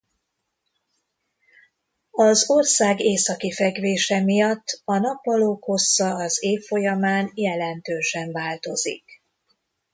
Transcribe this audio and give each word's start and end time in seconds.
Az 2.11 2.49
ország 2.49 2.99
északi 2.99 3.51
fekvése 3.51 4.23
miatt 4.23 4.81
a 4.85 4.97
nappalok 4.97 5.63
hossza 5.63 6.15
az 6.15 6.43
év 6.43 6.65
folyamán 6.65 7.31
jelentősen 7.35 8.31
változik. 8.31 9.21